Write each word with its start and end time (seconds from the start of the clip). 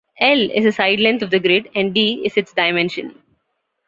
"L" 0.19 0.49
is 0.49 0.63
the 0.63 0.71
sidelength 0.71 1.21
of 1.21 1.29
the 1.29 1.37
grid 1.39 1.69
and 1.75 1.93
"d" 1.93 2.23
is 2.25 2.35
its 2.35 2.51
dimension. 2.53 3.21